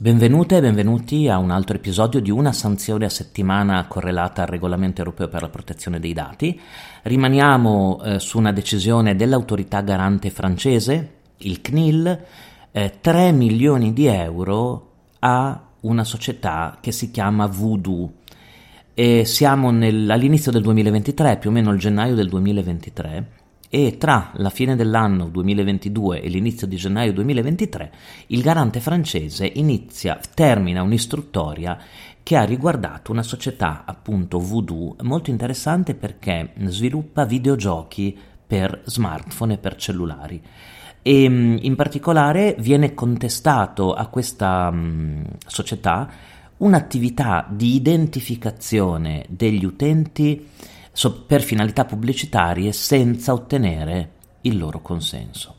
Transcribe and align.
Benvenute 0.00 0.56
e 0.56 0.60
benvenuti 0.60 1.28
a 1.28 1.38
un 1.38 1.50
altro 1.50 1.74
episodio 1.74 2.20
di 2.20 2.30
una 2.30 2.52
sanzione 2.52 3.04
a 3.04 3.08
settimana 3.08 3.84
correlata 3.88 4.42
al 4.42 4.48
regolamento 4.48 5.00
europeo 5.00 5.26
per 5.26 5.42
la 5.42 5.48
protezione 5.48 5.98
dei 5.98 6.12
dati. 6.12 6.58
Rimaniamo 7.02 8.00
eh, 8.02 8.18
su 8.20 8.38
una 8.38 8.52
decisione 8.52 9.16
dell'autorità 9.16 9.80
garante 9.80 10.30
francese, 10.30 11.14
il 11.38 11.60
CNIL, 11.60 12.20
eh, 12.70 12.94
3 13.00 13.32
milioni 13.32 13.92
di 13.92 14.06
euro 14.06 14.90
a 15.18 15.60
una 15.80 16.04
società 16.04 16.78
che 16.80 16.92
si 16.92 17.10
chiama 17.10 17.46
Voodoo. 17.46 18.12
E 18.94 19.24
siamo 19.24 19.72
nel, 19.72 20.08
all'inizio 20.08 20.52
del 20.52 20.62
2023, 20.62 21.38
più 21.38 21.50
o 21.50 21.52
meno 21.52 21.72
il 21.72 21.80
gennaio 21.80 22.14
del 22.14 22.28
2023 22.28 23.38
e 23.70 23.98
tra 23.98 24.32
la 24.36 24.50
fine 24.50 24.76
dell'anno 24.76 25.28
2022 25.28 26.22
e 26.22 26.28
l'inizio 26.28 26.66
di 26.66 26.76
gennaio 26.76 27.12
2023 27.12 27.92
il 28.28 28.40
garante 28.40 28.80
francese 28.80 29.50
inizia, 29.54 30.18
termina 30.34 30.82
un'istruttoria 30.82 31.78
che 32.22 32.36
ha 32.36 32.44
riguardato 32.44 33.12
una 33.12 33.22
società 33.22 33.84
appunto 33.84 34.38
Voodoo 34.38 34.96
molto 35.02 35.30
interessante 35.30 35.94
perché 35.94 36.52
sviluppa 36.64 37.24
videogiochi 37.24 38.16
per 38.46 38.82
smartphone 38.84 39.54
e 39.54 39.58
per 39.58 39.76
cellulari. 39.76 40.42
E 41.02 41.22
in 41.22 41.74
particolare 41.74 42.56
viene 42.58 42.94
contestato 42.94 43.94
a 43.94 44.06
questa 44.06 44.70
mh, 44.70 45.24
società 45.46 46.10
un'attività 46.58 47.46
di 47.48 47.74
identificazione 47.74 49.24
degli 49.28 49.64
utenti 49.64 50.46
per 51.26 51.42
finalità 51.42 51.84
pubblicitarie 51.84 52.72
senza 52.72 53.32
ottenere 53.32 54.10
il 54.42 54.58
loro 54.58 54.80
consenso. 54.80 55.54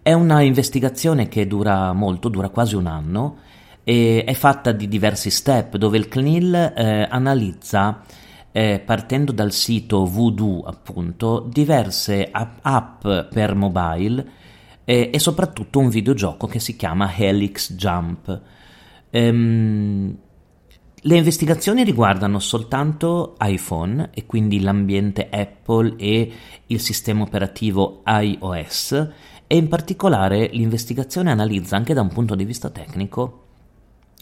È 0.00 0.12
una 0.12 0.40
investigazione 0.42 1.28
che 1.28 1.46
dura 1.46 1.92
molto, 1.92 2.28
dura 2.28 2.48
quasi 2.48 2.74
un 2.74 2.86
anno 2.86 3.36
e 3.84 4.24
è 4.24 4.32
fatta 4.34 4.72
di 4.72 4.88
diversi 4.88 5.30
step 5.30 5.76
dove 5.76 5.98
il 5.98 6.08
CNIL 6.08 6.54
eh, 6.54 7.06
analizza 7.08 8.02
eh, 8.50 8.80
partendo 8.84 9.32
dal 9.32 9.52
sito 9.52 10.04
Voodoo 10.06 10.62
appunto 10.62 11.46
diverse 11.50 12.30
app 12.32 13.06
per 13.32 13.54
mobile 13.54 14.30
eh, 14.84 15.10
e 15.12 15.18
soprattutto 15.18 15.78
un 15.78 15.88
videogioco 15.88 16.46
che 16.46 16.58
si 16.58 16.76
chiama 16.76 17.14
Helix 17.14 17.74
Jump. 17.74 18.40
Ehm, 19.10 20.16
le 21.04 21.16
investigazioni 21.16 21.82
riguardano 21.82 22.38
soltanto 22.38 23.34
iPhone 23.40 24.10
e 24.14 24.24
quindi 24.24 24.60
l'ambiente 24.60 25.28
Apple 25.28 25.96
e 25.96 26.32
il 26.66 26.80
sistema 26.80 27.22
operativo 27.22 28.02
iOS 28.06 29.08
e 29.48 29.56
in 29.56 29.66
particolare 29.66 30.48
l'investigazione 30.52 31.32
analizza 31.32 31.74
anche 31.74 31.92
da 31.92 32.02
un 32.02 32.08
punto 32.08 32.36
di 32.36 32.44
vista 32.44 32.70
tecnico 32.70 33.40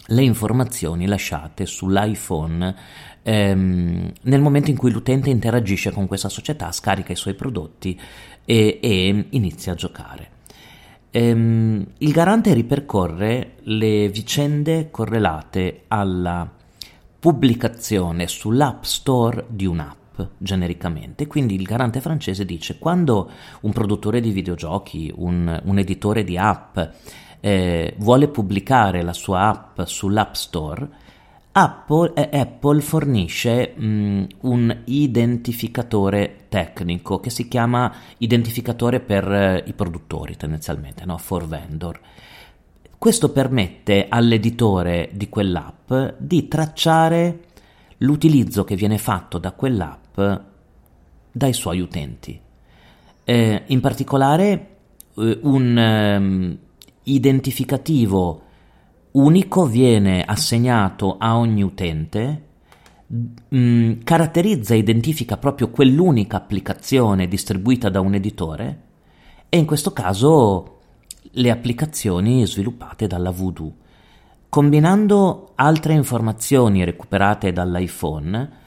le 0.07 0.23
informazioni 0.23 1.05
lasciate 1.05 1.67
sull'iPhone 1.67 2.75
ehm, 3.21 4.11
nel 4.23 4.41
momento 4.41 4.71
in 4.71 4.77
cui 4.77 4.89
l'utente 4.89 5.29
interagisce 5.29 5.91
con 5.91 6.07
questa 6.07 6.29
società, 6.29 6.71
scarica 6.71 7.11
i 7.11 7.15
suoi 7.15 7.35
prodotti 7.35 7.99
e, 8.43 8.79
e 8.81 9.25
inizia 9.29 9.73
a 9.73 9.75
giocare. 9.75 10.29
Ehm, 11.11 11.85
il 11.99 12.11
garante 12.11 12.55
ripercorre 12.55 13.57
le 13.65 14.09
vicende 14.09 14.89
correlate 14.89 15.83
alla 15.87 16.55
pubblicazione 17.21 18.27
sull'App 18.27 18.81
Store 18.81 19.45
di 19.47 19.67
un'app 19.67 20.21
genericamente. 20.39 21.27
Quindi 21.27 21.53
il 21.53 21.61
garante 21.61 22.01
francese 22.01 22.45
dice 22.45 22.79
quando 22.79 23.29
un 23.61 23.71
produttore 23.71 24.19
di 24.21 24.31
videogiochi, 24.31 25.13
un, 25.15 25.61
un 25.63 25.77
editore 25.77 26.23
di 26.23 26.35
app 26.35 26.79
eh, 27.39 27.93
vuole 27.99 28.27
pubblicare 28.27 29.03
la 29.03 29.13
sua 29.13 29.49
app 29.49 29.81
sull'App 29.83 30.33
Store, 30.33 30.89
Apple, 31.51 32.13
eh, 32.15 32.39
Apple 32.39 32.81
fornisce 32.81 33.73
mh, 33.75 33.85
mm, 33.85 34.23
un 34.41 34.81
identificatore 34.85 36.45
tecnico 36.49 37.19
che 37.19 37.29
si 37.29 37.47
chiama 37.47 37.93
identificatore 38.17 38.99
per 38.99 39.31
eh, 39.31 39.63
i 39.67 39.73
produttori 39.73 40.35
tendenzialmente, 40.37 41.05
no? 41.05 41.19
for 41.19 41.47
vendor. 41.47 41.99
Questo 43.01 43.31
permette 43.31 44.05
all'editore 44.07 45.09
di 45.13 45.27
quell'app 45.27 45.91
di 46.19 46.47
tracciare 46.47 47.45
l'utilizzo 47.97 48.63
che 48.63 48.75
viene 48.75 48.99
fatto 48.99 49.39
da 49.39 49.53
quell'app 49.53 50.21
dai 51.31 51.51
suoi 51.51 51.79
utenti. 51.79 52.39
Eh, 53.23 53.63
in 53.65 53.79
particolare 53.79 54.75
eh, 55.15 55.39
un 55.41 55.75
um, 55.75 56.57
identificativo 57.01 58.43
unico 59.13 59.65
viene 59.65 60.23
assegnato 60.23 61.17
a 61.17 61.39
ogni 61.39 61.63
utente, 61.63 62.43
mh, 63.07 63.25
mm, 63.55 63.91
caratterizza 64.03 64.75
e 64.75 64.77
identifica 64.77 65.37
proprio 65.37 65.71
quell'unica 65.71 66.37
applicazione 66.37 67.27
distribuita 67.27 67.89
da 67.89 67.99
un 67.99 68.13
editore 68.13 68.81
e 69.49 69.57
in 69.57 69.65
questo 69.65 69.91
caso 69.91 70.80
le 71.21 71.49
applicazioni 71.49 72.45
sviluppate 72.45 73.07
dalla 73.07 73.31
Voodoo. 73.31 73.73
Combinando 74.49 75.51
altre 75.55 75.93
informazioni 75.93 76.83
recuperate 76.83 77.53
dall'iPhone, 77.53 78.59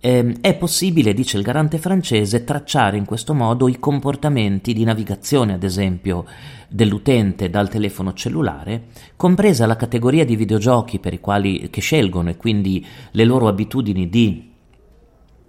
eh, 0.00 0.36
è 0.40 0.56
possibile, 0.56 1.12
dice 1.12 1.36
il 1.36 1.42
garante 1.42 1.78
francese, 1.78 2.42
tracciare 2.42 2.96
in 2.96 3.04
questo 3.04 3.34
modo 3.34 3.68
i 3.68 3.78
comportamenti 3.78 4.72
di 4.72 4.82
navigazione, 4.82 5.52
ad 5.52 5.62
esempio, 5.62 6.24
dell'utente 6.68 7.50
dal 7.50 7.68
telefono 7.68 8.14
cellulare, 8.14 8.86
compresa 9.14 9.66
la 9.66 9.76
categoria 9.76 10.24
di 10.24 10.36
videogiochi 10.36 10.98
per 10.98 11.12
i 11.12 11.20
quali 11.20 11.68
che 11.68 11.80
scelgono 11.80 12.30
e 12.30 12.36
quindi 12.36 12.84
le 13.10 13.24
loro 13.24 13.46
abitudini 13.46 14.08
di, 14.08 14.50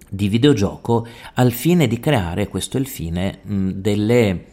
di 0.08 0.28
videogioco, 0.28 1.06
al 1.34 1.50
fine 1.50 1.86
di 1.86 1.98
creare, 1.98 2.48
questo 2.48 2.76
è 2.76 2.80
il 2.80 2.86
fine, 2.86 3.38
mh, 3.42 3.68
delle 3.70 4.44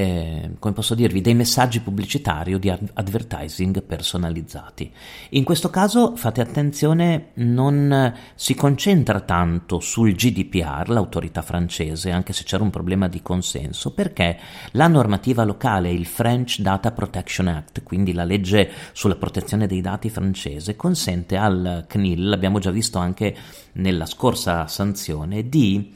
eh, 0.00 0.50
come 0.58 0.72
posso 0.72 0.94
dirvi, 0.94 1.20
dei 1.20 1.34
messaggi 1.34 1.80
pubblicitari 1.80 2.54
o 2.54 2.58
di 2.58 2.70
advertising 2.70 3.82
personalizzati. 3.82 4.90
In 5.30 5.44
questo 5.44 5.68
caso 5.68 6.16
fate 6.16 6.40
attenzione, 6.40 7.32
non 7.34 8.14
si 8.34 8.54
concentra 8.54 9.20
tanto 9.20 9.78
sul 9.80 10.14
GDPR, 10.14 10.88
l'autorità 10.88 11.42
francese, 11.42 12.10
anche 12.10 12.32
se 12.32 12.44
c'era 12.44 12.62
un 12.62 12.70
problema 12.70 13.08
di 13.08 13.20
consenso, 13.20 13.92
perché 13.92 14.38
la 14.72 14.88
normativa 14.88 15.44
locale, 15.44 15.90
il 15.90 16.06
French 16.06 16.60
Data 16.60 16.92
Protection 16.92 17.48
Act, 17.48 17.82
quindi 17.82 18.14
la 18.14 18.24
legge 18.24 18.70
sulla 18.92 19.16
protezione 19.16 19.66
dei 19.66 19.82
dati 19.82 20.08
francese, 20.08 20.76
consente 20.76 21.36
al 21.36 21.84
CNIL, 21.86 22.26
l'abbiamo 22.26 22.58
già 22.58 22.70
visto 22.70 22.98
anche 22.98 23.36
nella 23.72 24.06
scorsa 24.06 24.66
sanzione, 24.66 25.46
di 25.48 25.92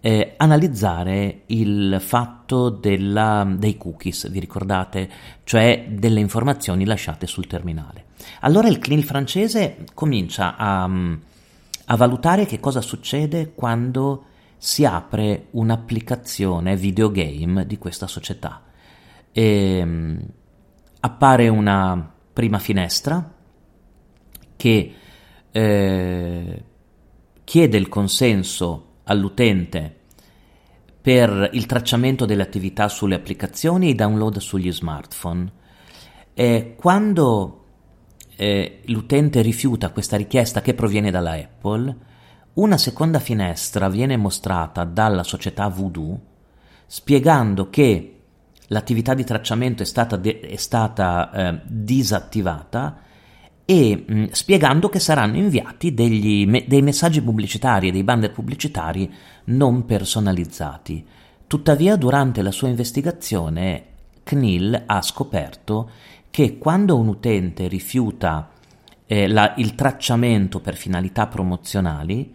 eh, 0.00 0.34
analizzare 0.36 1.42
il 1.46 1.98
fatto 2.00 2.70
della, 2.70 3.46
dei 3.56 3.76
cookies, 3.76 4.30
vi 4.30 4.40
ricordate? 4.40 5.10
Cioè 5.44 5.86
delle 5.90 6.20
informazioni 6.20 6.84
lasciate 6.84 7.26
sul 7.26 7.46
terminale. 7.46 8.06
Allora 8.40 8.68
il 8.68 8.78
CNIL 8.78 9.04
francese 9.04 9.86
comincia 9.94 10.56
a, 10.56 10.84
a 10.84 11.96
valutare 11.96 12.46
che 12.46 12.60
cosa 12.60 12.80
succede 12.80 13.52
quando 13.54 14.24
si 14.56 14.84
apre 14.84 15.46
un'applicazione 15.52 16.76
videogame 16.76 17.66
di 17.66 17.78
questa 17.78 18.06
società. 18.06 18.62
E, 19.32 19.80
um, 19.82 20.20
appare 21.00 21.48
una 21.48 22.12
prima 22.32 22.58
finestra 22.58 23.34
che 24.56 24.94
eh, 25.50 26.64
chiede 27.44 27.76
il 27.76 27.88
consenso 27.88 28.87
all'utente 29.08 29.96
per 31.00 31.50
il 31.52 31.66
tracciamento 31.66 32.24
delle 32.24 32.42
attività 32.42 32.88
sulle 32.88 33.16
applicazioni 33.16 33.88
e 33.88 33.90
i 33.90 33.94
download 33.94 34.38
sugli 34.38 34.72
smartphone. 34.72 35.52
E 36.34 36.74
quando 36.76 37.64
eh, 38.36 38.82
l'utente 38.86 39.42
rifiuta 39.42 39.90
questa 39.90 40.16
richiesta 40.16 40.60
che 40.60 40.74
proviene 40.74 41.10
dalla 41.10 41.32
Apple, 41.32 41.96
una 42.54 42.76
seconda 42.76 43.18
finestra 43.18 43.88
viene 43.88 44.16
mostrata 44.16 44.84
dalla 44.84 45.22
società 45.22 45.68
Voodoo 45.68 46.20
spiegando 46.90 47.68
che 47.68 48.20
l'attività 48.68 49.12
di 49.12 49.22
tracciamento 49.22 49.82
è 49.82 49.86
stata, 49.86 50.16
de- 50.16 50.40
è 50.40 50.56
stata 50.56 51.30
eh, 51.30 51.60
disattivata 51.64 52.98
e 53.70 54.02
mh, 54.06 54.24
spiegando 54.30 54.88
che 54.88 54.98
saranno 54.98 55.36
inviati 55.36 55.92
degli, 55.92 56.46
me, 56.46 56.64
dei 56.66 56.80
messaggi 56.80 57.20
pubblicitari 57.20 57.88
e 57.88 57.92
dei 57.92 58.02
banner 58.02 58.32
pubblicitari 58.32 59.12
non 59.44 59.84
personalizzati. 59.84 61.04
Tuttavia, 61.46 61.96
durante 61.96 62.40
la 62.40 62.50
sua 62.50 62.68
investigazione, 62.68 63.84
CNIL 64.22 64.84
ha 64.86 65.02
scoperto 65.02 65.90
che 66.30 66.56
quando 66.56 66.96
un 66.96 67.08
utente 67.08 67.68
rifiuta 67.68 68.52
eh, 69.04 69.28
la, 69.28 69.52
il 69.58 69.74
tracciamento 69.74 70.60
per 70.60 70.74
finalità 70.74 71.26
promozionali, 71.26 72.34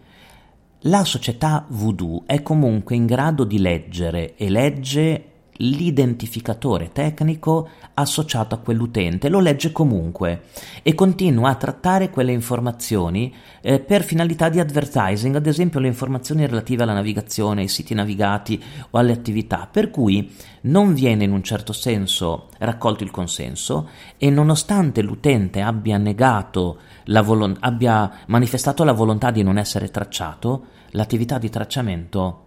la 0.82 1.02
società 1.02 1.66
Voodoo 1.68 2.22
è 2.26 2.42
comunque 2.42 2.94
in 2.94 3.06
grado 3.06 3.42
di 3.42 3.58
leggere 3.58 4.36
e 4.36 4.48
legge 4.48 5.24
l'identificatore 5.58 6.90
tecnico 6.92 7.68
associato 7.94 8.54
a 8.54 8.58
quell'utente, 8.58 9.28
lo 9.28 9.38
legge 9.38 9.70
comunque 9.70 10.44
e 10.82 10.94
continua 10.94 11.50
a 11.50 11.54
trattare 11.54 12.10
quelle 12.10 12.32
informazioni 12.32 13.32
eh, 13.60 13.78
per 13.78 14.02
finalità 14.02 14.48
di 14.48 14.58
advertising, 14.58 15.36
ad 15.36 15.46
esempio 15.46 15.80
le 15.80 15.86
informazioni 15.86 16.46
relative 16.46 16.82
alla 16.82 16.92
navigazione, 16.92 17.60
ai 17.60 17.68
siti 17.68 17.94
navigati 17.94 18.60
o 18.90 18.98
alle 18.98 19.12
attività, 19.12 19.68
per 19.70 19.90
cui 19.90 20.32
non 20.62 20.94
viene 20.94 21.24
in 21.24 21.32
un 21.32 21.42
certo 21.42 21.72
senso 21.72 22.48
raccolto 22.58 23.04
il 23.04 23.10
consenso 23.10 23.90
e 24.16 24.30
nonostante 24.30 25.02
l'utente 25.02 25.60
abbia 25.60 25.98
negato 25.98 26.78
la 27.04 27.22
volo- 27.22 27.56
abbia 27.60 28.10
manifestato 28.26 28.82
la 28.82 28.92
volontà 28.92 29.30
di 29.30 29.42
non 29.42 29.58
essere 29.58 29.90
tracciato, 29.90 30.66
l'attività 30.90 31.38
di 31.38 31.50
tracciamento 31.50 32.40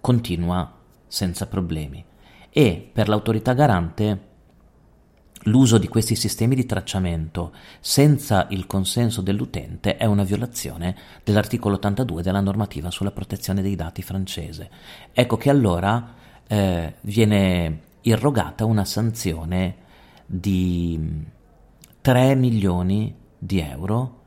continua 0.00 0.72
senza 1.08 1.46
problemi 1.46 2.04
e 2.56 2.88
per 2.92 3.08
l'autorità 3.08 3.52
garante 3.52 4.32
l'uso 5.46 5.76
di 5.76 5.88
questi 5.88 6.14
sistemi 6.14 6.54
di 6.54 6.66
tracciamento 6.66 7.52
senza 7.80 8.46
il 8.50 8.68
consenso 8.68 9.22
dell'utente 9.22 9.96
è 9.96 10.04
una 10.04 10.22
violazione 10.22 10.94
dell'articolo 11.24 11.74
82 11.74 12.22
della 12.22 12.38
normativa 12.38 12.92
sulla 12.92 13.10
protezione 13.10 13.60
dei 13.60 13.74
dati 13.74 14.02
francese. 14.02 14.70
Ecco 15.12 15.36
che 15.36 15.50
allora 15.50 16.14
eh, 16.46 16.94
viene 17.00 17.80
irrogata 18.02 18.64
una 18.64 18.84
sanzione 18.84 19.76
di 20.24 21.24
3 22.02 22.34
milioni 22.36 23.12
di 23.36 23.58
euro, 23.58 24.20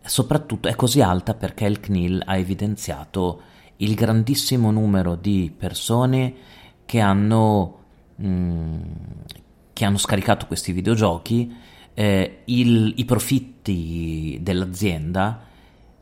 soprattutto 0.00 0.68
è 0.68 0.74
così 0.74 1.02
alta 1.02 1.34
perché 1.34 1.66
il 1.66 1.80
CNIL 1.80 2.22
ha 2.24 2.38
evidenziato 2.38 3.42
il 3.76 3.94
grandissimo 3.94 4.70
numero 4.70 5.16
di 5.16 5.52
persone 5.54 6.56
che 6.88 7.00
hanno, 7.00 7.80
mh, 8.16 8.26
mm, 8.26 8.80
che 9.74 9.84
hanno 9.84 9.98
scaricato 9.98 10.46
questi 10.46 10.72
videogiochi, 10.72 11.54
eh, 11.92 12.40
il, 12.46 12.94
i 12.96 13.04
profitti 13.04 14.38
dell'azienda 14.40 15.44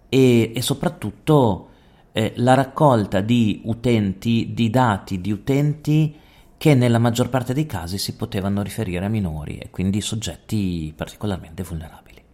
e, 0.08 0.52
e 0.54 0.62
soprattutto 0.62 1.70
eh, 2.12 2.34
la 2.36 2.54
raccolta 2.54 3.20
di 3.20 3.62
utenti, 3.64 4.52
di 4.54 4.70
dati 4.70 5.20
di 5.20 5.32
utenti 5.32 6.14
che 6.56 6.74
nella 6.76 7.00
maggior 7.00 7.30
parte 7.30 7.52
dei 7.52 7.66
casi 7.66 7.98
si 7.98 8.14
potevano 8.14 8.62
riferire 8.62 9.04
a 9.04 9.08
minori 9.08 9.58
e 9.58 9.70
quindi 9.70 10.00
soggetti 10.00 10.92
particolarmente 10.94 11.64
vulnerabili. 11.64 12.25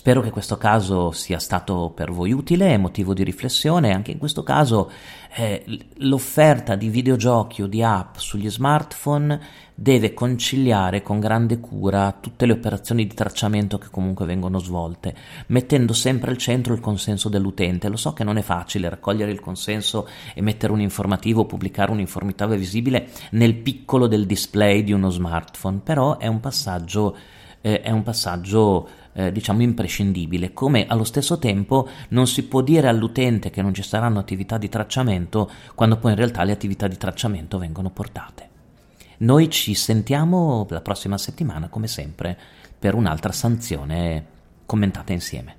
Spero 0.00 0.22
che 0.22 0.30
questo 0.30 0.56
caso 0.56 1.10
sia 1.10 1.38
stato 1.38 1.92
per 1.94 2.10
voi 2.10 2.32
utile 2.32 2.78
motivo 2.78 3.12
di 3.12 3.22
riflessione. 3.22 3.92
Anche 3.92 4.12
in 4.12 4.16
questo 4.16 4.42
caso 4.42 4.90
eh, 5.34 5.62
l'offerta 5.98 6.74
di 6.74 6.88
videogiochi 6.88 7.60
o 7.60 7.66
di 7.66 7.82
app 7.82 8.16
sugli 8.16 8.48
smartphone 8.48 9.38
deve 9.74 10.14
conciliare 10.14 11.02
con 11.02 11.20
grande 11.20 11.60
cura 11.60 12.16
tutte 12.18 12.46
le 12.46 12.52
operazioni 12.52 13.06
di 13.06 13.12
tracciamento 13.12 13.76
che 13.76 13.88
comunque 13.90 14.24
vengono 14.24 14.58
svolte, 14.58 15.14
mettendo 15.48 15.92
sempre 15.92 16.30
al 16.30 16.38
centro 16.38 16.72
il 16.72 16.80
consenso 16.80 17.28
dell'utente. 17.28 17.90
Lo 17.90 17.98
so 17.98 18.14
che 18.14 18.24
non 18.24 18.38
è 18.38 18.42
facile 18.42 18.88
raccogliere 18.88 19.30
il 19.30 19.40
consenso 19.40 20.08
e 20.32 20.40
mettere 20.40 20.72
un 20.72 20.80
informativo 20.80 21.42
o 21.42 21.46
pubblicare 21.46 21.90
un'informità 21.90 22.46
visibile 22.46 23.10
nel 23.32 23.54
piccolo 23.54 24.06
del 24.06 24.24
display 24.24 24.82
di 24.82 24.94
uno 24.94 25.10
smartphone, 25.10 25.80
però 25.84 26.16
è 26.16 26.26
un 26.26 26.40
passaggio, 26.40 27.14
eh, 27.60 27.82
è 27.82 27.90
un 27.90 28.02
passaggio 28.02 28.88
eh, 29.12 29.32
diciamo 29.32 29.62
imprescindibile, 29.62 30.52
come 30.52 30.86
allo 30.86 31.04
stesso 31.04 31.38
tempo 31.38 31.88
non 32.10 32.26
si 32.26 32.44
può 32.44 32.60
dire 32.60 32.88
all'utente 32.88 33.50
che 33.50 33.62
non 33.62 33.74
ci 33.74 33.82
saranno 33.82 34.18
attività 34.18 34.58
di 34.58 34.68
tracciamento 34.68 35.50
quando 35.74 35.96
poi 35.96 36.12
in 36.12 36.16
realtà 36.16 36.44
le 36.44 36.52
attività 36.52 36.88
di 36.88 36.96
tracciamento 36.96 37.58
vengono 37.58 37.90
portate. 37.90 38.48
Noi 39.18 39.50
ci 39.50 39.74
sentiamo 39.74 40.66
la 40.70 40.80
prossima 40.80 41.18
settimana, 41.18 41.68
come 41.68 41.86
sempre, 41.86 42.38
per 42.78 42.94
un'altra 42.94 43.32
sanzione 43.32 44.24
commentata 44.64 45.12
insieme. 45.12 45.56